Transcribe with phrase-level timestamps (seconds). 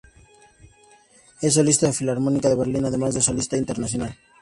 [1.47, 4.17] Es solista de la Orquesta Filarmónica de Berlín además de Solista internacional.